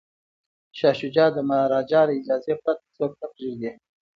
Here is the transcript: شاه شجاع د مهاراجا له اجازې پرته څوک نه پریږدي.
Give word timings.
شاه 0.77 0.95
شجاع 0.99 1.29
د 1.33 1.37
مهاراجا 1.49 2.01
له 2.07 2.13
اجازې 2.19 2.53
پرته 2.63 2.85
څوک 2.95 3.11
نه 3.21 3.27
پریږدي. 3.33 3.71